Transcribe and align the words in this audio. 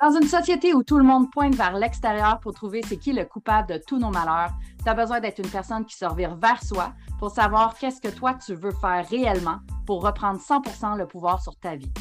Dans 0.00 0.12
une 0.12 0.26
société 0.26 0.72
où 0.72 0.82
tout 0.82 0.96
le 0.96 1.04
monde 1.04 1.30
pointe 1.30 1.54
vers 1.54 1.74
l'extérieur 1.74 2.40
pour 2.40 2.54
trouver 2.54 2.80
c'est 2.82 2.96
qui 2.96 3.12
le 3.12 3.26
coupable 3.26 3.68
de 3.68 3.80
tous 3.86 3.98
nos 3.98 4.08
malheurs, 4.08 4.50
tu 4.82 4.88
as 4.88 4.94
besoin 4.94 5.20
d'être 5.20 5.40
une 5.40 5.50
personne 5.50 5.84
qui 5.84 5.94
se 5.94 6.06
revire 6.06 6.36
vers 6.36 6.62
soi 6.64 6.94
pour 7.18 7.30
savoir 7.30 7.76
qu'est-ce 7.76 8.00
que 8.00 8.08
toi 8.08 8.32
tu 8.32 8.54
veux 8.54 8.70
faire 8.70 9.06
réellement 9.10 9.58
pour 9.84 10.02
reprendre 10.02 10.40
100% 10.40 10.96
le 10.96 11.06
pouvoir 11.06 11.42
sur 11.42 11.54
ta 11.56 11.76
vie. 11.76 11.92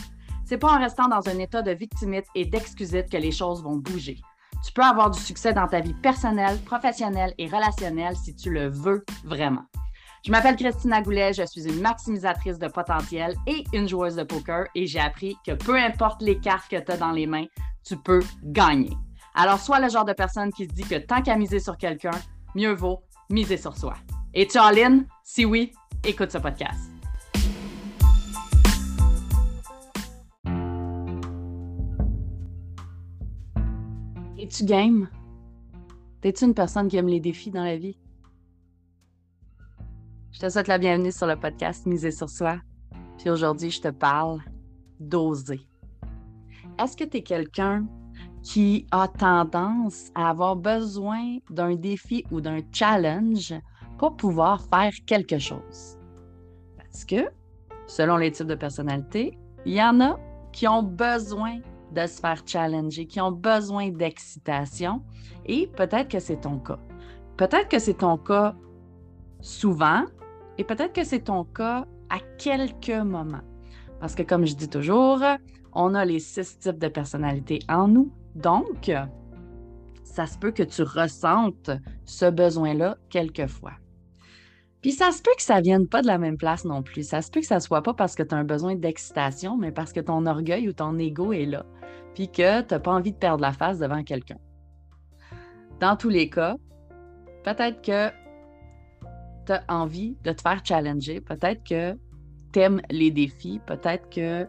C'est 0.46 0.58
pas 0.58 0.72
en 0.72 0.80
restant 0.80 1.10
dans 1.10 1.28
un 1.28 1.40
état 1.40 1.62
de 1.62 1.72
victimite 1.72 2.26
et 2.36 2.46
d'excusite 2.46 3.10
que 3.10 3.18
les 3.18 3.32
choses 3.34 3.62
vont 3.62 3.76
bouger. 3.76 4.22
Tu 4.66 4.72
peux 4.72 4.82
avoir 4.82 5.12
du 5.12 5.20
succès 5.20 5.52
dans 5.52 5.68
ta 5.68 5.82
vie 5.82 5.94
personnelle, 5.94 6.58
professionnelle 6.60 7.34
et 7.38 7.48
relationnelle 7.48 8.16
si 8.16 8.34
tu 8.34 8.50
le 8.50 8.70
veux 8.70 9.04
vraiment. 9.26 9.66
Je 10.26 10.32
m'appelle 10.32 10.58
Christina 10.58 11.02
Goulet, 11.02 11.32
je 11.32 11.46
suis 11.46 11.66
une 11.66 11.80
maximisatrice 11.80 12.60
de 12.60 12.68
potentiel 12.68 13.36
et 13.48 13.64
une 13.72 13.88
joueuse 13.88 14.18
de 14.18 14.24
poker 14.24 14.66
et 14.76 14.86
j'ai 14.86 15.00
appris 15.00 15.38
que 15.46 15.54
peu 15.54 15.78
importe 15.78 16.22
les 16.22 16.38
cartes 16.38 16.70
que 16.70 16.76
tu 16.76 16.92
as 16.92 16.98
dans 16.98 17.12
les 17.12 17.26
mains, 17.26 17.46
tu 17.86 17.96
peux 17.96 18.22
gagner. 18.44 18.92
Alors, 19.34 19.60
sois 19.60 19.80
le 19.80 19.88
genre 19.88 20.04
de 20.04 20.12
personne 20.12 20.52
qui 20.52 20.66
se 20.66 20.72
dit 20.72 20.84
que 20.84 20.96
tant 20.96 21.22
qu'à 21.22 21.38
miser 21.38 21.62
sur 21.62 21.78
quelqu'un, 21.78 22.12
mieux 22.54 22.74
vaut 22.74 23.00
miser 23.30 23.56
sur 23.56 23.78
soi. 23.78 23.94
Et 24.34 24.46
tu 24.46 24.58
all 24.58 25.06
Si 25.24 25.46
oui, 25.46 25.72
écoute 26.04 26.32
ce 26.32 26.38
podcast. 26.38 26.92
Es-tu 34.38 34.66
game? 34.66 35.08
T'es-tu 36.20 36.44
une 36.44 36.54
personne 36.54 36.90
qui 36.90 36.98
aime 36.98 37.08
les 37.08 37.22
défis 37.22 37.52
dans 37.52 37.64
la 37.64 37.78
vie? 37.78 37.98
Je 40.40 40.46
te 40.46 40.52
souhaite 40.54 40.70
la 40.70 40.78
bienvenue 40.78 41.12
sur 41.12 41.28
le 41.28 41.36
podcast 41.36 41.86
Miser 41.86 42.12
sur 42.12 42.30
soi. 42.30 42.60
Puis 43.18 43.30
aujourd'hui, 43.30 43.72
je 43.72 43.82
te 43.82 43.90
parle 43.90 44.40
d'oser. 44.98 45.60
Est-ce 46.82 46.96
que 46.96 47.04
tu 47.04 47.18
es 47.18 47.24
quelqu'un 47.24 47.86
qui 48.42 48.88
a 48.92 49.10
tendance 49.10 50.12
à 50.16 50.30
avoir 50.30 50.56
besoin 50.56 51.40
d'un 51.50 51.76
défi 51.76 52.24
ou 52.32 52.40
d'un 52.40 52.62
challenge 52.72 53.54
pour 53.98 54.16
pouvoir 54.16 54.62
faire 54.62 54.94
quelque 55.06 55.40
chose? 55.40 55.98
Parce 56.78 57.04
que, 57.04 57.30
selon 57.86 58.16
les 58.16 58.32
types 58.32 58.48
de 58.48 58.56
personnalité, 58.56 59.38
il 59.66 59.74
y 59.74 59.84
en 59.84 60.00
a 60.00 60.18
qui 60.54 60.70
ont 60.70 60.84
besoin 60.84 61.58
de 61.94 62.08
se 62.08 62.18
faire 62.18 62.44
challenger, 62.46 63.08
qui 63.08 63.20
ont 63.20 63.34
besoin 63.34 63.90
d'excitation, 63.90 65.04
et 65.46 65.68
peut-être 65.68 66.08
que 66.08 66.20
c'est 66.20 66.40
ton 66.40 66.60
cas. 66.60 66.80
Peut-être 67.36 67.68
que 67.68 67.80
c'est 67.80 67.98
ton 67.98 68.18
cas 68.18 68.56
souvent, 69.42 70.06
et 70.60 70.66
peut-être 70.66 70.92
que 70.92 71.06
c'est 71.06 71.22
ton 71.22 71.46
cas 71.46 71.86
à 72.10 72.18
quelques 72.38 72.90
moments. 72.90 73.42
Parce 74.02 74.14
que 74.14 74.24
comme 74.24 74.46
je 74.46 74.56
dis 74.56 74.70
toujours, 74.70 75.24
on 75.74 75.96
a 75.96 76.04
les 76.04 76.20
six 76.20 76.60
types 76.60 76.78
de 76.78 76.90
personnalités 76.90 77.60
en 77.70 77.88
nous. 77.88 78.12
Donc, 78.36 78.92
ça 80.04 80.26
se 80.26 80.38
peut 80.38 80.52
que 80.52 80.64
tu 80.64 80.84
ressentes 80.84 81.72
ce 82.04 82.30
besoin-là 82.30 82.98
quelquefois. 83.10 83.74
Puis 84.82 84.92
ça 84.92 85.12
se 85.12 85.22
peut 85.22 85.32
que 85.38 85.44
ça 85.44 85.62
vienne 85.62 85.88
pas 85.88 86.02
de 86.02 86.08
la 86.08 86.18
même 86.18 86.38
place 86.38 86.66
non 86.66 86.84
plus. 86.84 87.08
Ça 87.08 87.22
se 87.22 87.32
peut 87.32 87.40
que 87.40 87.46
ça 87.46 87.62
soit 87.62 87.82
pas 87.82 87.94
parce 87.94 88.16
que 88.16 88.24
tu 88.24 88.36
as 88.36 88.38
un 88.38 88.44
besoin 88.44 88.76
d'excitation, 88.76 89.56
mais 89.56 89.72
parce 89.72 89.94
que 89.94 90.02
ton 90.02 90.26
orgueil 90.26 90.68
ou 90.68 90.74
ton 90.74 90.98
ego 90.98 91.32
est 91.32 91.46
là, 91.46 91.66
puis 92.16 92.30
que 92.30 92.62
tu 92.62 92.74
n'as 92.74 92.80
pas 92.80 92.92
envie 92.92 93.14
de 93.14 93.18
perdre 93.18 93.42
la 93.42 93.54
face 93.54 93.80
devant 93.80 94.04
quelqu'un. 94.04 94.40
Dans 95.80 95.96
tous 95.96 96.10
les 96.10 96.30
cas, 96.30 96.56
peut-être 97.46 97.82
que 97.82 98.12
envie 99.68 100.16
de 100.24 100.32
te 100.32 100.42
faire 100.42 100.62
challenger, 100.64 101.22
peut-être 101.22 101.64
que 101.64 101.98
tu 102.52 102.60
aimes 102.60 102.82
les 102.90 103.12
défis, 103.12 103.60
peut-être 103.66 104.10
que 104.10 104.48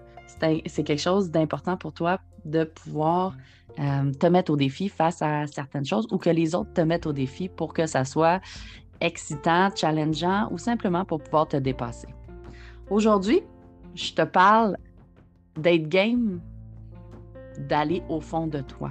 c'est 0.66 0.84
quelque 0.84 1.00
chose 1.00 1.30
d'important 1.30 1.76
pour 1.76 1.92
toi 1.92 2.18
de 2.44 2.64
pouvoir 2.64 3.36
euh, 3.78 4.12
te 4.12 4.26
mettre 4.26 4.52
au 4.52 4.56
défi 4.56 4.88
face 4.88 5.22
à 5.22 5.46
certaines 5.46 5.84
choses 5.84 6.06
ou 6.10 6.18
que 6.18 6.30
les 6.30 6.54
autres 6.54 6.72
te 6.72 6.80
mettent 6.80 7.06
au 7.06 7.12
défi 7.12 7.48
pour 7.48 7.72
que 7.72 7.86
ça 7.86 8.04
soit 8.04 8.40
excitant, 9.00 9.70
challengeant 9.74 10.48
ou 10.50 10.58
simplement 10.58 11.04
pour 11.04 11.22
pouvoir 11.22 11.48
te 11.48 11.56
dépasser. 11.56 12.08
Aujourd'hui, 12.90 13.42
je 13.94 14.12
te 14.12 14.22
parle 14.22 14.76
d'être 15.56 15.88
game, 15.88 16.40
d'aller 17.58 18.02
au 18.08 18.20
fond 18.20 18.46
de 18.46 18.60
toi. 18.60 18.90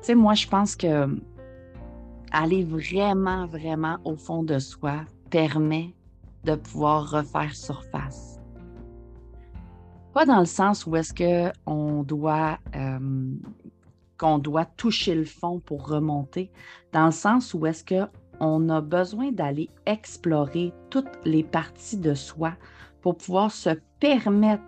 Tu 0.00 0.08
sais, 0.08 0.14
moi, 0.14 0.34
je 0.34 0.46
pense 0.48 0.74
que 0.74 1.06
aller 2.32 2.64
vraiment, 2.64 3.46
vraiment 3.46 3.98
au 4.04 4.16
fond 4.16 4.42
de 4.42 4.58
soi 4.58 5.04
permet 5.30 5.94
de 6.44 6.54
pouvoir 6.54 7.10
refaire 7.10 7.54
surface. 7.54 8.40
Pas 10.12 10.26
dans 10.26 10.40
le 10.40 10.46
sens 10.46 10.86
où 10.86 10.96
est-ce 10.96 11.14
qu'on 11.14 12.02
doit, 12.02 12.58
euh, 12.74 13.34
qu'on 14.18 14.38
doit 14.38 14.64
toucher 14.64 15.14
le 15.14 15.24
fond 15.24 15.60
pour 15.60 15.86
remonter, 15.88 16.50
dans 16.92 17.06
le 17.06 17.12
sens 17.12 17.54
où 17.54 17.64
est-ce 17.66 17.84
qu'on 17.84 18.68
a 18.68 18.80
besoin 18.80 19.32
d'aller 19.32 19.70
explorer 19.86 20.72
toutes 20.90 21.18
les 21.24 21.44
parties 21.44 21.96
de 21.96 22.14
soi 22.14 22.52
pour 23.00 23.16
pouvoir 23.16 23.50
se 23.50 23.70
permettre 24.00 24.62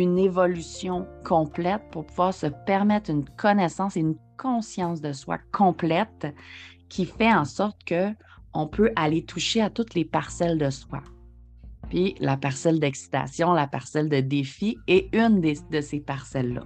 une 0.00 0.18
évolution 0.18 1.06
complète, 1.24 1.82
pour 1.90 2.06
pouvoir 2.06 2.34
se 2.34 2.46
permettre 2.66 3.10
une 3.10 3.24
connaissance 3.24 3.96
et 3.96 4.00
une 4.00 4.16
conscience 4.36 5.00
de 5.00 5.12
soi 5.12 5.38
complète 5.52 6.26
qui 6.88 7.04
fait 7.04 7.32
en 7.32 7.44
sorte 7.44 7.82
que 7.84 8.12
on 8.54 8.66
peut 8.66 8.90
aller 8.96 9.24
toucher 9.24 9.60
à 9.60 9.70
toutes 9.70 9.94
les 9.94 10.04
parcelles 10.04 10.58
de 10.58 10.70
soi. 10.70 11.02
Puis 11.90 12.14
la 12.20 12.36
parcelle 12.36 12.80
d'excitation, 12.80 13.52
la 13.52 13.66
parcelle 13.66 14.08
de 14.08 14.20
défi 14.20 14.78
est 14.86 15.14
une 15.14 15.40
de 15.40 15.80
ces 15.80 16.00
parcelles-là. 16.00 16.62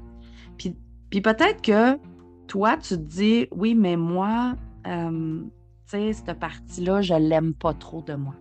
Puis, 0.56 0.76
puis 1.10 1.20
peut-être 1.20 1.62
que 1.62 1.98
toi, 2.46 2.76
tu 2.76 2.94
te 2.96 3.02
dis, 3.02 3.46
oui, 3.50 3.74
mais 3.74 3.96
moi, 3.96 4.54
euh, 4.86 5.42
tu 5.88 5.98
sais, 5.98 6.12
cette 6.12 6.38
partie-là, 6.38 7.02
je 7.02 7.14
l'aime 7.14 7.54
pas 7.54 7.74
trop 7.74 8.02
de 8.02 8.14
moi. 8.14 8.34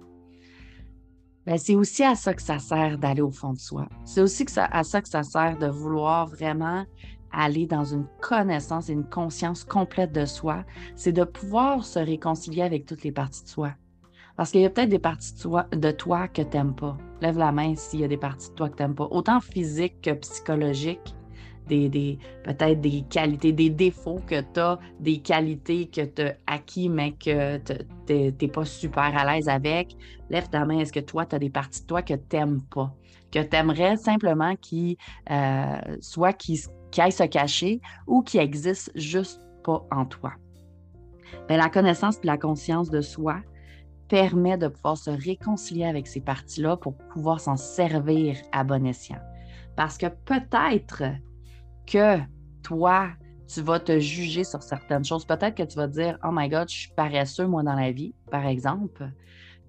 Ben, 1.46 1.58
c'est 1.58 1.76
aussi 1.76 2.04
à 2.04 2.16
ça 2.16 2.34
que 2.34 2.42
ça 2.42 2.60
sert 2.60 2.98
d'aller 2.98 3.22
au 3.22 3.32
fond 3.32 3.54
de 3.54 3.60
soi. 3.60 3.88
C'est 4.06 4.22
aussi 4.22 4.46
que 4.46 4.52
ça, 4.52 4.66
à 4.66 4.84
ça 4.84 5.02
que 5.02 5.10
ça 5.10 5.24
sert 5.24 5.58
de 5.58 5.68
vouloir 5.68 6.28
vraiment 6.28 6.86
aller 7.32 7.66
dans 7.66 7.86
une 7.86 8.06
connaissance 8.22 8.90
et 8.90 8.94
une 8.94 9.08
conscience 9.08 9.64
complète 9.64 10.12
de 10.12 10.26
soi, 10.26 10.64
c'est 10.96 11.12
de 11.12 11.24
pouvoir 11.24 11.86
se 11.86 12.00
réconcilier 12.00 12.64
avec 12.64 12.86
toutes 12.86 13.04
les 13.04 13.12
parties 13.12 13.44
de 13.44 13.50
soi. 13.50 13.74
Parce 14.36 14.52
qu'il 14.52 14.62
y 14.62 14.66
a 14.66 14.70
peut-être 14.70 14.90
des 14.90 15.00
parties 15.00 15.34
de 15.34 15.40
toi, 15.40 15.68
de 15.72 15.92
toi 15.92 16.28
que 16.28 16.42
tu 16.42 16.58
n'aimes 16.58 16.76
pas. 16.76 16.98
Lève 17.22 17.38
la 17.38 17.52
main 17.52 17.76
s'il 17.76 18.00
y 18.00 18.04
a 18.04 18.08
des 18.08 18.18
parties 18.18 18.50
de 18.50 18.56
toi 18.56 18.70
que 18.70 18.78
tu 18.78 18.84
n'aimes 18.84 18.96
pas, 18.96 19.08
autant 19.12 19.42
physique 19.42 20.02
que 20.02 20.12
psychologique. 20.12 21.14
Des, 21.70 22.18
peut-être 22.44 22.82
des 22.82 23.04
qualités, 23.10 23.52
des 23.52 23.70
défauts 23.70 24.20
que 24.26 24.42
tu 24.42 24.60
as, 24.60 24.80
des 25.00 25.20
qualités 25.20 25.88
que 25.88 26.02
tu 26.02 26.24
as 26.24 26.36
acquis, 26.48 26.90
mais 26.90 27.12
que 27.12 27.58
tu 27.58 28.14
n'es 28.14 28.48
pas 28.48 28.66
super 28.66 29.16
à 29.16 29.32
l'aise 29.32 29.48
avec. 29.48 29.96
Lève 30.30 30.50
ta 30.50 30.66
main, 30.66 30.80
est-ce 30.80 30.92
que 30.92 31.00
toi, 31.00 31.26
tu 31.26 31.36
as 31.36 31.40
des 31.40 31.50
parties 31.50 31.82
de 31.82 31.88
toi 31.88 32.02
que 32.02 32.16
tu 32.16 32.36
n'aimes 32.36 32.62
pas? 32.74 32.94
Que 33.32 33.40
tu 33.44 33.56
aimerais 33.56 33.98
simplement 33.98 34.56
qui 34.56 34.98
euh, 35.30 35.78
soit 36.02 36.34
qui, 36.34 36.60
aille 36.98 37.12
se 37.12 37.24
cacher 37.24 37.82
ou 38.08 38.24
qui 38.24 38.40
existe 38.40 38.92
juste 38.96 39.40
pas 39.64 39.86
en 39.92 40.06
toi? 40.06 40.34
Bien, 41.48 41.58
la 41.58 41.70
connaissance 41.70 42.18
et 42.24 42.28
la 42.28 42.38
conscience 42.38 42.90
de 42.90 43.02
soi 43.02 43.42
permet 44.08 44.58
de 44.58 44.68
pouvoir 44.68 44.98
se 44.98 45.12
réconcilier 45.12 45.86
avec 45.86 46.08
ces 46.08 46.20
parties-là 46.20 46.78
pour 46.78 46.98
pouvoir 47.14 47.40
s'en 47.40 47.56
servir 47.56 48.36
à 48.52 48.64
bon 48.64 48.86
escient. 48.86 49.20
Parce 49.76 49.98
que 49.98 50.08
peut-être 50.08 51.04
que 51.90 52.20
toi, 52.64 53.10
tu 53.48 53.62
vas 53.62 53.80
te 53.80 54.00
juger 54.00 54.44
sur 54.44 54.62
certaines 54.62 55.04
choses. 55.04 55.26
Peut-être 55.26 55.56
que 55.56 55.64
tu 55.64 55.76
vas 55.76 55.88
dire 55.88 56.18
Oh 56.24 56.30
my 56.32 56.48
God, 56.48 56.70
je 56.70 56.82
suis 56.82 56.92
paresseux, 56.96 57.48
moi, 57.48 57.64
dans 57.64 57.74
la 57.74 57.92
vie, 57.92 58.14
par 58.30 58.46
exemple. 58.46 59.12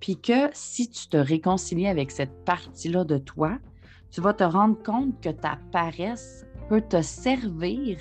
Puis 0.00 0.20
que 0.20 0.48
si 0.52 0.88
tu 0.88 1.08
te 1.08 1.16
réconcilies 1.16 1.86
avec 1.86 2.10
cette 2.10 2.44
partie-là 2.44 3.04
de 3.04 3.18
toi, 3.18 3.58
tu 4.10 4.20
vas 4.20 4.34
te 4.34 4.44
rendre 4.44 4.82
compte 4.82 5.20
que 5.20 5.30
ta 5.30 5.58
paresse 5.72 6.46
peut 6.68 6.80
te 6.80 7.00
servir 7.00 7.98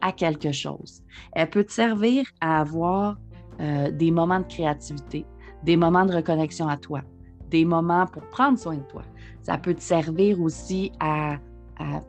à 0.00 0.12
quelque 0.12 0.52
chose. 0.52 1.02
Elle 1.32 1.50
peut 1.50 1.64
te 1.64 1.72
servir 1.72 2.26
à 2.40 2.60
avoir 2.60 3.18
euh, 3.60 3.90
des 3.90 4.10
moments 4.10 4.40
de 4.40 4.46
créativité, 4.46 5.26
des 5.64 5.76
moments 5.76 6.06
de 6.06 6.14
reconnexion 6.14 6.66
à 6.68 6.76
toi, 6.76 7.02
des 7.50 7.64
moments 7.64 8.06
pour 8.06 8.22
prendre 8.30 8.58
soin 8.58 8.76
de 8.76 8.82
toi. 8.82 9.02
Ça 9.42 9.58
peut 9.58 9.74
te 9.74 9.82
servir 9.82 10.40
aussi 10.40 10.92
à, 11.00 11.34
à 11.78 12.00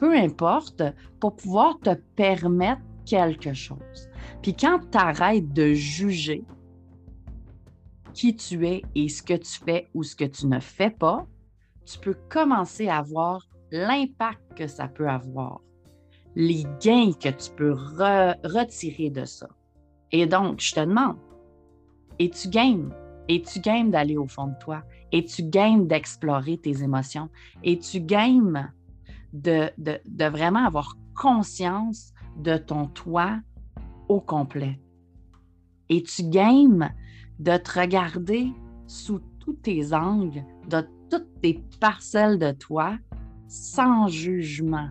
peu 0.00 0.16
importe, 0.16 0.82
pour 1.20 1.36
pouvoir 1.36 1.78
te 1.80 1.94
permettre 2.16 2.80
quelque 3.04 3.52
chose. 3.52 4.08
Puis 4.40 4.56
quand 4.56 4.80
tu 4.90 4.96
arrêtes 4.96 5.52
de 5.52 5.74
juger 5.74 6.42
qui 8.14 8.34
tu 8.34 8.66
es 8.66 8.80
et 8.94 9.10
ce 9.10 9.22
que 9.22 9.34
tu 9.34 9.60
fais 9.62 9.88
ou 9.92 10.02
ce 10.02 10.16
que 10.16 10.24
tu 10.24 10.46
ne 10.46 10.58
fais 10.58 10.88
pas, 10.88 11.26
tu 11.84 11.98
peux 11.98 12.16
commencer 12.30 12.88
à 12.88 13.02
voir 13.02 13.46
l'impact 13.72 14.40
que 14.56 14.66
ça 14.66 14.88
peut 14.88 15.06
avoir, 15.06 15.60
les 16.34 16.64
gains 16.82 17.12
que 17.12 17.28
tu 17.28 17.50
peux 17.54 17.72
retirer 17.74 19.10
de 19.10 19.26
ça. 19.26 19.48
Et 20.12 20.24
donc, 20.24 20.60
je 20.60 20.74
te 20.76 20.80
demande, 20.80 21.18
es-tu 22.18 22.48
game? 22.48 22.94
Es-tu 23.28 23.60
game 23.60 23.90
d'aller 23.90 24.16
au 24.16 24.26
fond 24.26 24.46
de 24.46 24.58
toi? 24.60 24.82
Es-tu 25.12 25.42
game 25.42 25.86
d'explorer 25.86 26.56
tes 26.56 26.82
émotions? 26.82 27.28
Es-tu 27.62 28.00
game 28.00 28.72
de, 29.32 29.70
de, 29.78 30.24
vraiment 30.24 30.64
avoir 30.66 30.96
conscience 31.14 32.12
de 32.36 32.56
ton 32.56 32.86
toi 32.86 33.38
au 34.08 34.20
complet. 34.20 34.80
Et 35.88 36.02
tu 36.02 36.24
games 36.24 36.90
de 37.38 37.56
te 37.56 37.78
regarder 37.78 38.52
sous 38.86 39.20
tous 39.40 39.54
tes 39.54 39.92
angles, 39.92 40.44
de 40.68 40.86
toutes 41.10 41.40
tes 41.40 41.62
parcelles 41.80 42.38
de 42.38 42.52
toi, 42.52 42.96
sans 43.48 44.08
jugement. 44.08 44.88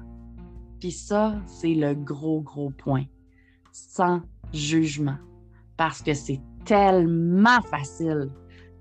Puis 0.80 0.92
ça, 0.92 1.42
c'est 1.46 1.74
le 1.74 1.94
gros, 1.94 2.42
gros 2.42 2.72
point. 2.72 3.06
Sans 3.72 4.22
jugement. 4.54 5.18
Parce 5.78 6.02
que 6.02 6.14
c'est 6.14 6.42
tellement 6.66 7.62
facile 7.62 8.30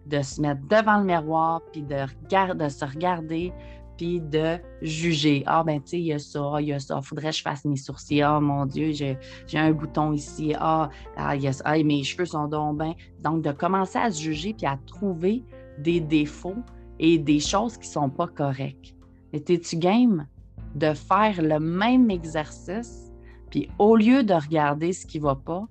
de 0.07 0.23
se 0.23 0.41
mettre 0.41 0.63
devant 0.69 0.99
le 0.99 1.05
miroir, 1.05 1.61
puis 1.73 1.83
de, 1.83 2.07
de 2.55 2.69
se 2.69 2.85
regarder, 2.85 3.53
puis 3.99 4.21
de 4.21 4.59
juger. 4.81 5.43
Ah, 5.45 5.63
ben, 5.63 5.83
tu 5.83 5.89
sais, 5.91 5.99
il 5.99 6.07
y 6.07 6.13
a 6.15 6.19
ça, 6.19 6.53
il 6.61 6.69
y 6.69 6.73
a 6.73 6.79
ça, 6.79 7.03
faudrait 7.03 7.31
que 7.31 7.37
je 7.37 7.43
fasse 7.43 7.65
mes 7.67 7.77
sourcils. 7.77 8.23
Ah, 8.23 8.41
mon 8.41 8.65
Dieu, 8.65 8.93
j'ai 8.93 9.19
un 9.59 9.73
bouton 9.73 10.13
ici. 10.13 10.55
Ah, 10.59 10.89
ah, 11.17 11.37
y 11.37 11.47
a 11.47 11.53
ça. 11.53 11.65
Ah, 11.67 11.83
mes 11.83 12.03
cheveux 12.05 12.25
sont 12.25 12.49
donc 12.49 12.79
bien. 12.79 12.95
Donc, 13.23 13.43
de 13.43 13.53
commencer 13.53 13.99
à 13.99 14.11
se 14.11 14.23
juger, 14.23 14.55
puis 14.55 14.67
à 14.67 14.79
trouver 14.87 15.45
des 15.79 16.01
défauts 16.01 16.63
et 16.99 17.19
des 17.19 17.41
choses 17.41 17.77
qui 17.77 17.89
ne 17.89 17.93
sont 17.93 18.11
pas 18.11 18.29
correctes. 18.29 18.95
Et 19.33 19.43
tu 19.43 19.77
game 19.77 20.27
de 20.75 20.95
faire 20.95 21.43
le 21.43 21.59
même 21.59 22.11
exercice, 22.11 23.13
puis 23.51 23.69
au 23.79 23.97
lieu 23.97 24.23
de 24.23 24.35
regarder 24.35 24.93
ce 24.93 25.05
qui 25.05 25.19
ne 25.19 25.25
va 25.25 25.35
pas, 25.35 25.67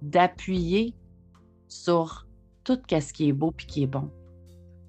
d'appuyer 0.00 0.94
sur 1.68 2.26
tout 2.62 2.78
ce 2.88 3.12
qui 3.12 3.28
est 3.28 3.32
beau 3.32 3.50
puis 3.50 3.66
qui 3.66 3.82
est 3.82 3.88
bon? 3.88 4.10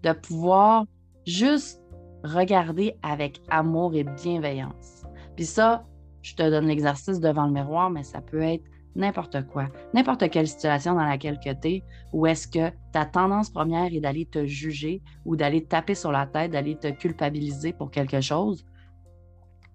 De 0.03 0.13
pouvoir 0.13 0.85
juste 1.25 1.81
regarder 2.25 2.97
avec 3.03 3.41
amour 3.49 3.93
et 3.95 4.03
bienveillance. 4.03 5.03
Puis 5.35 5.45
ça, 5.45 5.85
je 6.21 6.35
te 6.35 6.49
donne 6.49 6.67
l'exercice 6.67 7.19
devant 7.19 7.45
le 7.45 7.53
miroir, 7.53 7.89
mais 7.89 8.03
ça 8.03 8.21
peut 8.21 8.41
être 8.41 8.63
n'importe 8.95 9.45
quoi, 9.47 9.67
n'importe 9.93 10.29
quelle 10.29 10.47
situation 10.47 10.95
dans 10.95 11.05
laquelle 11.05 11.39
tu 11.39 11.49
es, 11.49 11.83
où 12.13 12.25
est-ce 12.25 12.47
que 12.47 12.71
ta 12.93 13.05
tendance 13.05 13.49
première 13.49 13.93
est 13.93 13.99
d'aller 13.99 14.25
te 14.25 14.45
juger 14.45 15.01
ou 15.25 15.35
d'aller 15.35 15.65
taper 15.65 15.95
sur 15.95 16.11
la 16.11 16.25
tête, 16.25 16.51
d'aller 16.51 16.77
te 16.77 16.87
culpabiliser 16.87 17.73
pour 17.73 17.91
quelque 17.91 18.21
chose, 18.21 18.65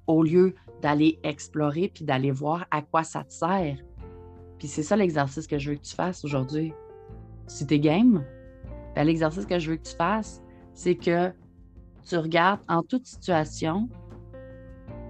au 0.06 0.22
lieu 0.22 0.54
d'aller 0.82 1.20
explorer 1.22 1.90
puis 1.94 2.04
d'aller 2.04 2.30
voir 2.30 2.66
à 2.70 2.82
quoi 2.82 3.04
ça 3.04 3.22
te 3.24 3.32
sert. 3.32 3.76
Puis 4.58 4.68
c'est 4.68 4.82
ça 4.82 4.96
l'exercice 4.96 5.46
que 5.46 5.58
je 5.58 5.70
veux 5.70 5.76
que 5.76 5.82
tu 5.82 5.94
fasses 5.94 6.24
aujourd'hui. 6.24 6.72
Si 7.46 7.66
tu 7.66 7.74
es 7.74 7.78
game, 7.80 8.24
ben, 8.94 9.04
l'exercice 9.04 9.46
que 9.46 9.58
je 9.58 9.70
veux 9.70 9.76
que 9.76 9.88
tu 9.88 9.96
fasses, 9.96 10.42
c'est 10.74 10.96
que 10.96 11.32
tu 12.04 12.16
regardes 12.16 12.60
en 12.68 12.82
toute 12.82 13.06
situation 13.06 13.88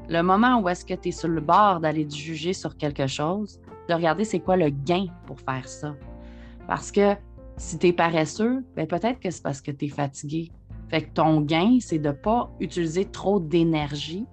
le 0.09 0.23
moment 0.23 0.61
où 0.61 0.69
est-ce 0.69 0.85
que 0.85 0.95
tu 0.95 1.11
es 1.11 1.13
sur 1.13 1.29
le 1.29 1.41
bord 1.41 1.81
d'aller 1.81 2.07
te 2.07 2.15
juger 2.15 2.53
sur 2.53 2.77
quelque 2.77 3.07
chose, 3.07 3.61
de 3.89 3.95
regarder 3.95 4.25
c'est 4.25 4.41
quoi 4.41 4.57
le 4.57 4.71
gain 4.71 5.07
pour 5.27 5.39
faire 5.41 5.69
ça. 5.69 5.95
Parce 6.67 6.91
que 6.91 7.15
si 7.57 7.79
tu 7.79 7.89
es 7.89 7.93
paresseux, 7.93 8.65
ben 8.75 8.87
peut-être 8.87 9.21
que 9.21 9.31
c'est 9.31 9.43
parce 9.43 9.61
que 9.61 9.71
tu 9.71 9.85
es 9.85 9.89
fatigué. 9.89 10.51
Fait 10.89 11.03
que 11.03 11.13
ton 11.15 11.43
gain, 11.43 11.79
c'est 11.81 12.01
de 12.01 12.09
ne 12.09 12.13
pas 12.13 12.51
utiliser 12.59 13.05
trop 13.05 13.39
d'énergie 13.39 14.27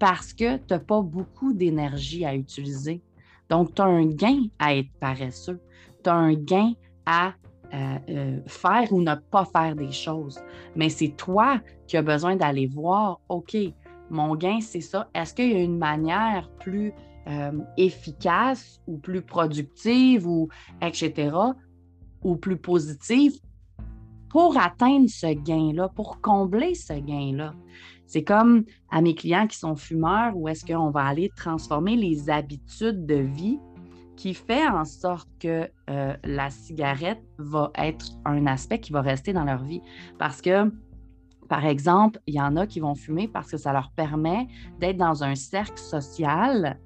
parce 0.00 0.32
que 0.32 0.56
tu 0.56 0.64
n'as 0.70 0.80
pas 0.80 1.00
beaucoup 1.00 1.52
d'énergie 1.52 2.24
à 2.24 2.34
utiliser. 2.34 3.00
Donc, 3.48 3.74
tu 3.74 3.82
as 3.82 3.86
un 3.86 4.06
gain 4.06 4.46
à 4.58 4.74
être 4.74 4.90
paresseux. 4.98 5.60
Tu 6.02 6.10
as 6.10 6.14
un 6.14 6.34
gain 6.34 6.72
à 7.06 7.34
euh, 7.72 7.98
euh, 8.08 8.40
faire 8.46 8.92
ou 8.92 9.00
ne 9.00 9.14
pas 9.14 9.44
faire 9.44 9.74
des 9.74 9.92
choses. 9.92 10.38
Mais 10.76 10.88
c'est 10.88 11.16
toi 11.16 11.60
qui 11.86 11.96
as 11.96 12.02
besoin 12.02 12.36
d'aller 12.36 12.66
voir, 12.66 13.20
OK, 13.28 13.56
mon 14.10 14.36
gain, 14.36 14.60
c'est 14.60 14.80
ça. 14.80 15.08
Est-ce 15.14 15.34
qu'il 15.34 15.52
y 15.52 15.54
a 15.54 15.62
une 15.62 15.78
manière 15.78 16.50
plus 16.60 16.92
euh, 17.26 17.52
efficace 17.76 18.80
ou 18.86 18.98
plus 18.98 19.22
productive 19.22 20.26
ou 20.26 20.48
etc., 20.82 21.34
ou 22.22 22.36
plus 22.36 22.56
positive 22.56 23.34
pour 24.28 24.58
atteindre 24.58 25.08
ce 25.08 25.32
gain-là, 25.32 25.88
pour 25.88 26.20
combler 26.20 26.74
ce 26.74 26.94
gain-là? 26.94 27.54
C'est 28.06 28.24
comme 28.24 28.64
à 28.90 29.00
mes 29.00 29.14
clients 29.14 29.46
qui 29.46 29.58
sont 29.58 29.74
fumeurs, 29.74 30.36
où 30.36 30.48
est-ce 30.48 30.64
qu'on 30.64 30.90
va 30.90 31.04
aller 31.04 31.30
transformer 31.36 31.96
les 31.96 32.28
habitudes 32.30 33.06
de 33.06 33.16
vie 33.16 33.58
qui 34.16 34.34
fait 34.34 34.66
en 34.66 34.84
sorte 34.84 35.28
que 35.40 35.68
euh, 35.90 36.16
la 36.24 36.50
cigarette 36.50 37.22
va 37.38 37.70
être 37.76 38.06
un 38.24 38.46
aspect 38.46 38.80
qui 38.80 38.92
va 38.92 39.00
rester 39.00 39.32
dans 39.32 39.44
leur 39.44 39.62
vie. 39.62 39.82
Parce 40.18 40.40
que, 40.40 40.72
par 41.48 41.66
exemple, 41.66 42.20
il 42.26 42.34
y 42.34 42.40
en 42.40 42.56
a 42.56 42.66
qui 42.66 42.80
vont 42.80 42.94
fumer 42.94 43.28
parce 43.28 43.50
que 43.50 43.56
ça 43.56 43.72
leur 43.72 43.90
permet 43.92 44.46
d'être 44.80 44.96
dans 44.96 45.24
un 45.24 45.34
cercle 45.34 45.78
social 45.78 46.78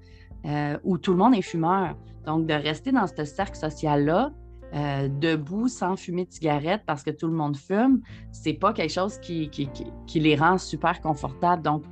euh, 0.47 0.79
où 0.85 0.99
tout 0.99 1.13
le 1.13 1.19
monde 1.19 1.35
est 1.35 1.43
fumeur. 1.43 1.97
Donc, 2.25 2.47
de 2.47 2.55
rester 2.55 2.93
dans 2.93 3.07
ce 3.07 3.25
cercle 3.25 3.57
social-là, 3.57 4.33
euh, 4.75 5.09
debout 5.09 5.69
sans 5.69 5.97
fumer 5.97 6.27
de 6.27 6.33
cigarette 6.33 6.83
parce 6.87 7.03
que 7.03 7.11
tout 7.11 7.27
le 7.27 7.33
monde 7.33 7.57
fume, 7.57 8.03
c'est 8.33 8.53
pas 8.53 8.75
quelque 8.75 8.93
chose 8.93 9.19
qui, 9.19 9.51
les 10.15 10.37
rend 10.37 10.59
super 10.59 11.01
confortables. 11.01 11.63
Donc, 11.63 11.85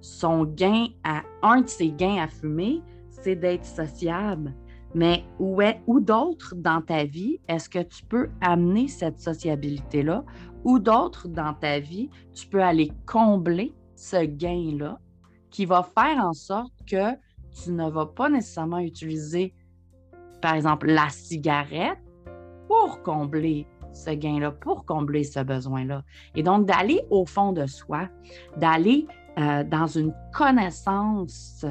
son 0.00 0.44
gain 0.44 0.88
à 1.04 1.22
un 1.42 1.60
de 1.60 1.68
ses 1.68 1.92
gains 1.92 2.22
à 2.22 2.26
fumer, 2.26 2.82
c'est 3.10 3.36
d'être 3.36 3.64
sociable. 3.64 4.52
Mais 4.94 5.24
où, 5.38 5.60
est, 5.60 5.80
d'autres 5.86 6.54
dans 6.56 6.80
ta 6.80 7.04
vie 7.04 7.40
est-ce 7.48 7.68
que 7.68 7.82
tu 7.82 8.04
peux 8.04 8.30
amener 8.40 8.88
cette 8.88 9.20
sociabilité-là? 9.20 10.24
Ou 10.64 10.78
d'autres 10.78 11.28
dans 11.28 11.54
ta 11.54 11.80
vie, 11.80 12.10
tu 12.32 12.46
peux 12.46 12.62
aller 12.62 12.90
combler 13.06 13.74
ce 13.96 14.24
gain-là 14.24 14.98
qui 15.50 15.66
va 15.66 15.82
faire 15.82 16.24
en 16.24 16.32
sorte 16.32 16.72
que 16.86 17.12
tu 17.62 17.72
ne 17.72 17.88
vas 17.88 18.06
pas 18.06 18.28
nécessairement 18.28 18.78
utiliser, 18.78 19.54
par 20.40 20.54
exemple, 20.54 20.86
la 20.88 21.08
cigarette 21.10 21.98
pour 22.68 23.02
combler 23.02 23.66
ce 23.92 24.10
gain-là, 24.10 24.50
pour 24.50 24.84
combler 24.84 25.24
ce 25.24 25.40
besoin-là. 25.40 26.02
Et 26.34 26.42
donc, 26.42 26.66
d'aller 26.66 27.02
au 27.10 27.26
fond 27.26 27.52
de 27.52 27.66
soi, 27.66 28.08
d'aller 28.56 29.06
euh, 29.38 29.64
dans 29.64 29.86
une 29.86 30.12
connaissance 30.32 31.64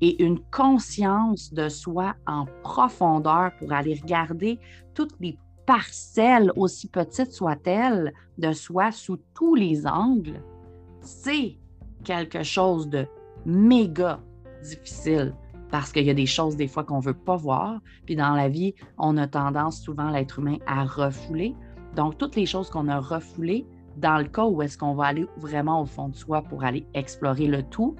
et 0.00 0.22
une 0.22 0.40
conscience 0.50 1.52
de 1.52 1.68
soi 1.68 2.14
en 2.26 2.46
profondeur 2.62 3.52
pour 3.58 3.72
aller 3.72 3.98
regarder 4.00 4.58
toutes 4.94 5.14
les 5.20 5.38
parcelles, 5.66 6.52
aussi 6.56 6.88
petites 6.88 7.32
soient-elles, 7.32 8.12
de 8.38 8.52
soi 8.52 8.90
sous 8.90 9.18
tous 9.34 9.54
les 9.54 9.86
angles, 9.86 10.42
c'est 11.00 11.58
quelque 12.04 12.42
chose 12.42 12.88
de 12.88 13.06
méga 13.44 14.20
difficile 14.62 15.34
parce 15.70 15.92
qu'il 15.92 16.04
y 16.04 16.10
a 16.10 16.14
des 16.14 16.26
choses 16.26 16.56
des 16.56 16.68
fois 16.68 16.84
qu'on 16.84 16.98
ne 16.98 17.02
veut 17.02 17.14
pas 17.14 17.36
voir. 17.36 17.80
Puis 18.06 18.16
dans 18.16 18.34
la 18.34 18.48
vie, 18.48 18.74
on 18.96 19.16
a 19.16 19.26
tendance 19.26 19.80
souvent, 19.80 20.10
l'être 20.10 20.38
humain, 20.38 20.56
à 20.66 20.84
refouler. 20.84 21.54
Donc, 21.94 22.16
toutes 22.18 22.36
les 22.36 22.46
choses 22.46 22.70
qu'on 22.70 22.88
a 22.88 23.00
refoulées, 23.00 23.66
dans 23.96 24.18
le 24.18 24.24
cas 24.24 24.46
où 24.46 24.62
est-ce 24.62 24.78
qu'on 24.78 24.94
va 24.94 25.06
aller 25.06 25.26
vraiment 25.36 25.82
au 25.82 25.86
fond 25.86 26.08
de 26.08 26.16
soi 26.16 26.42
pour 26.42 26.64
aller 26.64 26.86
explorer 26.94 27.46
le 27.46 27.62
tout, 27.62 27.96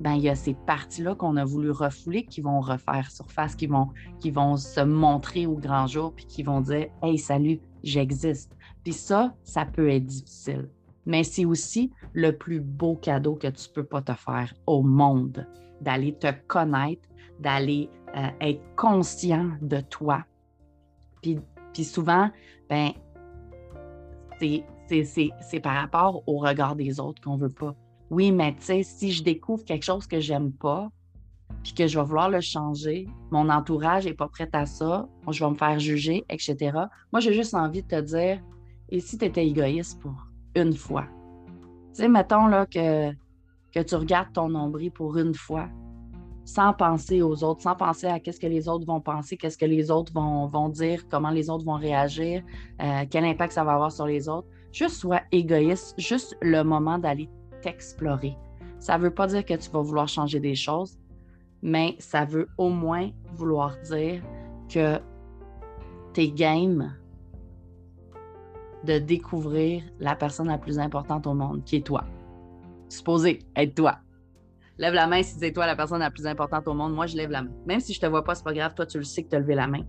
ben, 0.00 0.12
il 0.14 0.22
y 0.22 0.28
a 0.28 0.34
ces 0.34 0.54
parties-là 0.54 1.14
qu'on 1.14 1.36
a 1.36 1.44
voulu 1.44 1.70
refouler 1.70 2.24
qui 2.24 2.40
vont 2.40 2.60
refaire 2.60 3.10
surface, 3.10 3.54
qui 3.56 3.66
vont, 3.66 4.56
se 4.56 4.80
montrer 4.80 5.46
au 5.46 5.56
grand 5.56 5.86
jour, 5.86 6.12
puis 6.14 6.26
qui 6.26 6.42
vont 6.42 6.60
dire 6.60 6.88
Hey, 7.02 7.18
salut, 7.18 7.60
j'existe. 7.82 8.56
Puis 8.84 8.92
ça, 8.92 9.34
ça 9.42 9.64
peut 9.64 9.88
être 9.88 10.04
difficile. 10.04 10.68
Mais 11.06 11.22
c'est 11.24 11.44
aussi 11.44 11.92
le 12.12 12.32
plus 12.32 12.60
beau 12.60 12.96
cadeau 12.96 13.36
que 13.36 13.46
tu 13.46 13.68
peux 13.70 13.84
pas 13.84 14.02
te 14.02 14.12
faire 14.12 14.52
au 14.66 14.82
monde 14.82 15.46
d'aller 15.80 16.14
te 16.14 16.32
connaître, 16.46 17.08
d'aller 17.38 17.88
euh, 18.16 18.28
être 18.40 18.62
conscient 18.76 19.50
de 19.62 19.80
toi. 19.80 20.24
Puis, 21.22 21.38
puis 21.72 21.84
souvent, 21.84 22.30
ben, 22.68 22.90
c'est 24.40 25.60
par 25.60 25.74
rapport 25.74 26.22
au 26.26 26.38
regard 26.38 26.76
des 26.76 27.00
autres 27.00 27.22
qu'on 27.22 27.36
veut 27.36 27.50
pas. 27.50 27.74
Oui, 28.10 28.30
mais 28.30 28.54
tu 28.54 28.62
sais, 28.62 28.82
si 28.82 29.12
je 29.12 29.22
découvre 29.22 29.64
quelque 29.64 29.84
chose 29.84 30.06
que 30.06 30.20
j'aime 30.20 30.52
pas, 30.52 30.88
puis 31.62 31.74
que 31.74 31.86
je 31.86 31.98
vais 31.98 32.04
vouloir 32.04 32.30
le 32.30 32.40
changer, 32.40 33.08
mon 33.30 33.48
entourage 33.48 34.04
n'est 34.04 34.14
pas 34.14 34.28
prêt 34.28 34.48
à 34.52 34.66
ça, 34.66 35.08
je 35.28 35.44
vais 35.44 35.50
me 35.50 35.56
faire 35.56 35.78
juger, 35.78 36.24
etc. 36.28 36.56
Moi, 37.12 37.20
j'ai 37.20 37.32
juste 37.32 37.54
envie 37.54 37.82
de 37.82 37.88
te 37.88 38.00
dire, 38.00 38.40
et 38.88 39.00
si 39.00 39.18
tu 39.18 39.24
étais 39.24 39.46
égoïste 39.46 40.00
pour 40.00 40.14
une 40.54 40.74
fois? 40.74 41.06
Tu 41.94 42.02
sais, 42.02 42.08
mettons 42.08 42.46
là, 42.46 42.66
que 42.66 43.12
tu 43.72 43.94
regardes 43.94 44.32
ton 44.32 44.48
nombril 44.48 44.92
pour 44.92 45.18
une 45.18 45.34
fois, 45.34 45.68
sans 46.44 46.72
penser 46.72 47.22
aux 47.22 47.42
autres, 47.42 47.62
sans 47.62 47.74
penser 47.74 48.06
à 48.06 48.20
qu'est-ce 48.20 48.38
que 48.38 48.46
les 48.46 48.68
autres 48.68 48.86
vont 48.86 49.00
penser, 49.00 49.36
qu'est-ce 49.36 49.58
que 49.58 49.66
les 49.66 49.90
autres 49.90 50.12
vont, 50.12 50.46
vont, 50.46 50.68
dire, 50.68 51.08
comment 51.08 51.30
les 51.30 51.50
autres 51.50 51.64
vont 51.64 51.74
réagir, 51.74 52.44
euh, 52.80 53.04
quel 53.10 53.24
impact 53.24 53.52
ça 53.52 53.64
va 53.64 53.74
avoir 53.74 53.90
sur 53.90 54.06
les 54.06 54.28
autres. 54.28 54.46
Juste 54.72 54.96
sois 54.96 55.22
égoïste, 55.32 55.94
juste 55.98 56.36
le 56.40 56.62
moment 56.62 56.98
d'aller 56.98 57.28
t'explorer. 57.66 58.36
Ça 58.78 58.96
ne 58.96 59.02
veut 59.02 59.14
pas 59.14 59.26
dire 59.26 59.44
que 59.44 59.54
tu 59.54 59.70
vas 59.70 59.80
vouloir 59.80 60.06
changer 60.06 60.38
des 60.38 60.54
choses, 60.54 60.98
mais 61.62 61.96
ça 61.98 62.24
veut 62.24 62.48
au 62.56 62.68
moins 62.68 63.10
vouloir 63.34 63.76
dire 63.82 64.22
que 64.72 65.00
tes 66.12 66.30
games 66.30 66.94
de 68.84 68.98
découvrir 69.00 69.82
la 69.98 70.14
personne 70.14 70.46
la 70.46 70.58
plus 70.58 70.78
importante 70.78 71.26
au 71.26 71.34
monde, 71.34 71.64
qui 71.64 71.76
est 71.76 71.86
toi 71.86 72.04
supposé 72.88 73.40
être 73.56 73.74
toi. 73.74 73.98
Lève 74.78 74.94
la 74.94 75.08
main 75.08 75.22
si 75.22 75.36
c'est 75.36 75.52
toi 75.52 75.66
la 75.66 75.74
personne 75.74 75.98
la 75.98 76.10
plus 76.10 76.26
importante 76.26 76.68
au 76.68 76.74
monde. 76.74 76.94
Moi, 76.94 77.06
je 77.06 77.16
lève 77.16 77.30
la 77.30 77.42
main. 77.42 77.50
Même 77.66 77.80
si 77.80 77.92
je 77.92 78.00
te 78.00 78.06
vois 78.06 78.22
pas, 78.22 78.36
c'est 78.36 78.44
pas 78.44 78.52
grave. 78.52 78.74
Toi, 78.74 78.86
tu 78.86 78.98
le 78.98 79.04
sais 79.04 79.24
que 79.24 79.30
tu 79.30 79.34
as 79.34 79.40
levé 79.40 79.54
la 79.56 79.66
main. 79.66 79.82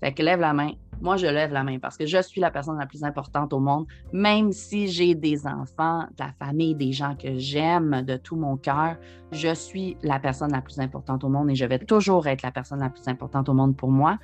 Fait 0.00 0.12
que 0.12 0.22
lève 0.22 0.40
la 0.40 0.52
main. 0.52 0.72
Moi, 1.02 1.16
je 1.16 1.26
lève 1.26 1.52
la 1.52 1.64
main 1.64 1.80
parce 1.80 1.96
que 1.96 2.06
je 2.06 2.22
suis 2.22 2.40
la 2.40 2.52
personne 2.52 2.78
la 2.78 2.86
plus 2.86 3.02
importante 3.02 3.52
au 3.52 3.58
monde, 3.58 3.86
même 4.12 4.52
si 4.52 4.86
j'ai 4.86 5.16
des 5.16 5.48
enfants, 5.48 6.06
de 6.16 6.24
la 6.24 6.32
famille, 6.38 6.76
des 6.76 6.92
gens 6.92 7.16
que 7.16 7.38
j'aime 7.38 8.02
de 8.02 8.16
tout 8.16 8.36
mon 8.36 8.56
cœur. 8.56 8.96
Je 9.32 9.52
suis 9.52 9.96
la 10.04 10.20
personne 10.20 10.52
la 10.52 10.60
plus 10.60 10.78
importante 10.78 11.24
au 11.24 11.28
monde 11.28 11.50
et 11.50 11.56
je 11.56 11.64
vais 11.64 11.80
toujours 11.80 12.28
être 12.28 12.42
la 12.42 12.52
personne 12.52 12.78
la 12.78 12.88
plus 12.88 13.08
importante 13.08 13.48
au 13.48 13.52
monde 13.52 13.76
pour 13.76 13.90
moi 13.90 14.16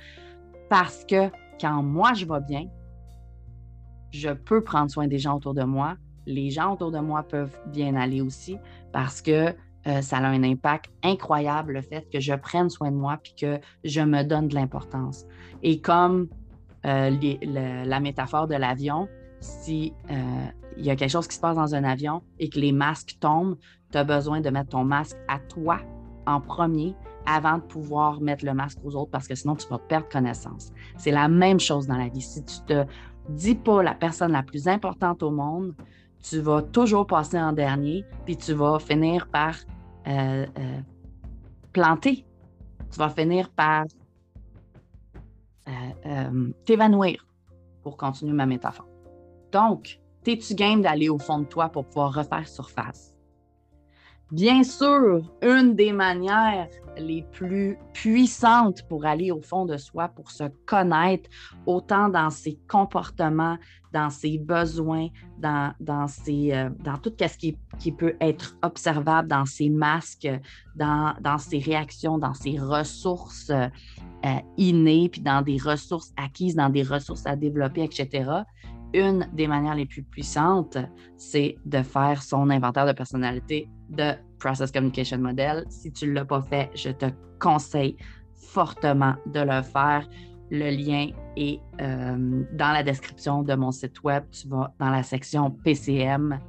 parce 0.69 1.03
que 1.03 1.29
quand 1.59 1.83
moi, 1.83 2.13
je 2.13 2.25
vais 2.25 2.39
bien, 2.47 2.63
je 4.11 4.29
peux 4.29 4.63
prendre 4.63 4.89
soin 4.89 5.07
des 5.07 5.19
gens 5.19 5.35
autour 5.35 5.53
de 5.53 5.63
moi. 5.63 5.97
Les 6.25 6.49
gens 6.49 6.73
autour 6.73 6.91
de 6.91 6.99
moi 6.99 7.23
peuvent 7.23 7.59
bien 7.67 7.97
aller 7.97 8.21
aussi 8.21 8.57
parce 8.93 9.21
que 9.21 9.53
euh, 9.87 10.01
ça 10.01 10.17
a 10.17 10.27
un 10.27 10.43
impact 10.43 10.91
incroyable, 11.03 11.73
le 11.73 11.81
fait 11.81 12.07
que 12.09 12.21
je 12.21 12.33
prenne 12.35 12.69
soin 12.69 12.89
de 12.89 12.95
moi 12.95 13.19
puis 13.21 13.33
que 13.35 13.59
je 13.83 13.99
me 13.99 14.23
donne 14.23 14.47
de 14.47 14.55
l'importance. 14.55 15.25
Et 15.61 15.81
comme 15.81 16.29
euh, 16.85 17.11
la 17.85 17.99
métaphore 17.99 18.47
de 18.47 18.55
l'avion, 18.55 19.07
si 19.41 19.93
euh, 20.09 20.45
il 20.77 20.85
y 20.85 20.89
a 20.89 20.95
quelque 20.95 21.11
chose 21.11 21.27
qui 21.27 21.35
se 21.35 21.41
passe 21.41 21.55
dans 21.55 21.75
un 21.75 21.83
avion 21.83 22.21
et 22.39 22.49
que 22.49 22.59
les 22.59 22.71
masques 22.71 23.17
tombent, 23.19 23.57
tu 23.91 23.97
as 23.97 24.03
besoin 24.03 24.41
de 24.41 24.49
mettre 24.49 24.69
ton 24.69 24.83
masque 24.83 25.17
à 25.27 25.39
toi 25.39 25.79
en 26.25 26.39
premier 26.39 26.95
avant 27.25 27.57
de 27.57 27.63
pouvoir 27.63 28.21
mettre 28.21 28.45
le 28.45 28.53
masque 28.53 28.79
aux 28.83 28.95
autres 28.95 29.11
parce 29.11 29.27
que 29.27 29.35
sinon 29.35 29.55
tu 29.55 29.67
vas 29.67 29.77
perdre 29.77 30.07
connaissance. 30.09 30.71
C'est 30.97 31.11
la 31.11 31.27
même 31.27 31.59
chose 31.59 31.87
dans 31.87 31.97
la 31.97 32.07
vie. 32.07 32.21
Si 32.21 32.43
tu 32.43 32.61
te 32.65 32.85
dis 33.29 33.55
pas 33.55 33.83
la 33.83 33.93
personne 33.93 34.31
la 34.31 34.43
plus 34.43 34.67
importante 34.67 35.21
au 35.23 35.31
monde, 35.31 35.75
tu 36.21 36.39
vas 36.39 36.61
toujours 36.61 37.07
passer 37.07 37.39
en 37.39 37.53
dernier, 37.53 38.03
puis 38.25 38.35
tu 38.35 38.53
vas 38.53 38.79
finir 38.79 39.27
par 39.27 39.55
euh, 40.07 40.45
planter. 41.71 42.25
Tu 42.91 42.97
vas 42.97 43.09
finir 43.09 43.49
par 43.49 43.85
euh, 46.09 46.51
t'évanouir, 46.65 47.25
pour 47.83 47.97
continuer 47.97 48.33
ma 48.33 48.45
métaphore. 48.45 48.87
Donc, 49.51 49.99
es-tu 50.25 50.53
game 50.53 50.81
d'aller 50.81 51.09
au 51.09 51.17
fond 51.17 51.39
de 51.39 51.45
toi 51.45 51.69
pour 51.69 51.85
pouvoir 51.85 52.13
refaire 52.13 52.47
surface? 52.47 53.15
Bien 54.31 54.61
sûr, 54.63 55.21
une 55.41 55.75
des 55.75 55.91
manières 55.91 56.67
les 56.97 57.23
plus 57.31 57.77
puissantes 57.93 58.83
pour 58.87 59.05
aller 59.05 59.31
au 59.31 59.41
fond 59.41 59.65
de 59.65 59.77
soi, 59.77 60.07
pour 60.09 60.29
se 60.29 60.43
connaître, 60.67 61.29
autant 61.65 62.09
dans 62.09 62.29
ses 62.29 62.59
comportements, 62.67 63.57
dans 63.91 64.11
ses 64.11 64.37
besoins, 64.37 65.07
dans, 65.39 65.73
dans, 65.79 66.05
euh, 66.27 66.69
dans 66.83 66.97
tout 66.97 67.11
ce 67.19 67.37
qui, 67.37 67.57
qui, 67.79 67.91
peut 67.91 68.15
être 68.21 68.55
observable, 68.61 69.27
dans 69.27 69.45
ses 69.45 69.69
masques, 69.69 70.29
dans, 70.75 71.15
dans 71.21 71.39
ses 71.39 71.57
réactions, 71.57 72.19
dans 72.19 72.35
ses 72.35 72.59
ressources 72.59 73.49
euh, 73.49 74.39
innées, 74.57 75.09
puis 75.09 75.21
dans 75.21 75.41
des 75.41 75.57
ressources 75.57 76.13
acquises, 76.17 76.55
dans 76.55 76.69
des 76.69 76.83
ressources 76.83 77.25
à 77.25 77.35
développer, 77.35 77.83
etc 77.83 78.43
une 78.93 79.27
des 79.33 79.47
manières 79.47 79.75
les 79.75 79.85
plus 79.85 80.03
puissantes, 80.03 80.77
c'est 81.17 81.55
de 81.65 81.81
faire 81.81 82.21
son 82.21 82.49
inventaire 82.49 82.85
de 82.85 82.93
personnalité 82.93 83.69
de 83.89 84.13
Process 84.39 84.71
Communication 84.71 85.19
Model. 85.19 85.65
Si 85.69 85.91
tu 85.91 86.07
ne 86.07 86.13
l'as 86.13 86.25
pas 86.25 86.41
fait, 86.41 86.69
je 86.75 86.89
te 86.89 87.05
conseille 87.39 87.95
fortement 88.35 89.15
de 89.27 89.41
le 89.41 89.61
faire. 89.61 90.07
Le 90.51 90.71
lien 90.71 91.09
est 91.35 91.59
euh, 91.79 92.43
dans 92.53 92.71
la 92.71 92.83
description 92.83 93.43
de 93.43 93.53
mon 93.53 93.71
site 93.71 94.03
web. 94.03 94.23
Tu 94.31 94.47
vas 94.47 94.73
dans 94.79 94.89
la 94.89 95.03
section 95.03 95.51
PCM 95.51 96.39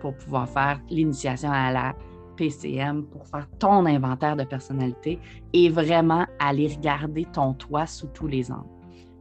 pour 0.00 0.14
pouvoir 0.16 0.48
faire 0.48 0.80
l'initiation 0.90 1.50
à 1.50 1.72
la 1.72 1.94
PCM 2.36 3.04
pour 3.06 3.26
faire 3.26 3.48
ton 3.58 3.86
inventaire 3.86 4.36
de 4.36 4.44
personnalité 4.44 5.18
et 5.54 5.70
vraiment 5.70 6.26
aller 6.38 6.68
regarder 6.68 7.24
ton 7.32 7.54
toit 7.54 7.86
sous 7.86 8.08
tous 8.08 8.26
les 8.26 8.52
angles. 8.52 8.68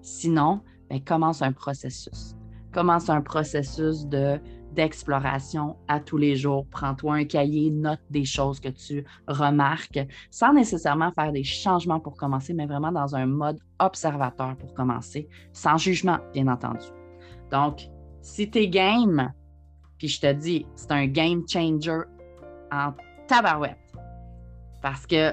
Sinon, 0.02 0.60
ben, 0.90 1.02
commence 1.02 1.42
un 1.42 1.54
processus 1.54 2.36
commence 2.76 3.10
un 3.10 3.22
processus 3.22 4.06
de 4.06 4.40
d'exploration 4.74 5.78
à 5.88 6.02
tous 6.02 6.18
les 6.18 6.36
jours. 6.36 6.68
Prends-toi 6.70 7.16
un 7.16 7.24
cahier, 7.24 7.72
note 7.72 8.02
des 8.10 8.26
choses 8.26 8.60
que 8.60 8.68
tu 8.68 9.06
remarques, 9.26 10.06
sans 10.30 10.52
nécessairement 10.52 11.14
faire 11.14 11.32
des 11.32 11.46
changements 11.46 12.02
pour 12.02 12.18
commencer, 12.18 12.54
mais 12.54 12.66
vraiment 12.66 12.92
dans 12.92 13.16
un 13.16 13.26
mode 13.26 13.58
observateur 13.80 14.58
pour 14.58 14.74
commencer, 14.74 15.30
sans 15.54 15.78
jugement, 15.78 16.18
bien 16.34 16.50
entendu. 16.50 16.88
Donc, 17.52 17.88
si 18.22 18.52
tu 18.52 18.60
es 18.60 18.68
game, 18.68 19.32
puis 19.98 20.10
je 20.10 20.20
te 20.20 20.34
dis, 20.34 20.66
c'est 20.76 20.92
un 20.92 21.08
game 21.08 21.44
changer 21.48 22.02
en 22.70 22.92
tabarouette, 23.30 23.96
parce 24.82 25.08
que 25.08 25.32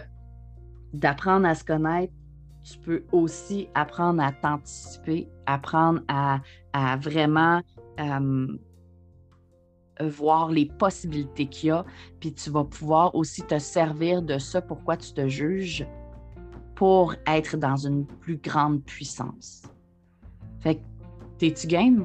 d'apprendre 0.95 1.49
à 1.49 1.57
se 1.57 1.65
connaître, 1.65 2.13
tu 2.63 2.79
peux 2.79 3.03
aussi 3.13 3.69
apprendre 3.75 4.23
à 4.23 4.33
t'anticiper, 4.33 5.29
apprendre 5.47 6.01
à, 6.09 6.41
vraiment 6.97 7.61
voir 10.01 10.51
les 10.51 10.67
possibilités 10.67 11.47
qu'il 11.47 11.69
y 11.69 11.71
a, 11.71 11.85
puis 12.19 12.33
tu 12.33 12.51
vas 12.51 12.65
pouvoir 12.65 13.15
aussi 13.15 13.43
te 13.43 13.59
servir 13.59 14.23
de 14.23 14.39
ce 14.39 14.59
pourquoi 14.59 14.97
tu 14.97 15.13
te 15.13 15.29
juges 15.29 15.87
pour 16.75 17.15
être 17.27 17.57
dans 17.57 17.77
une 17.77 18.07
plus 18.07 18.39
grande 18.39 18.83
puissance. 18.83 19.63
Fait 20.61 20.77
que, 20.77 20.81
t'es-tu 21.39 21.67
game? 21.67 22.05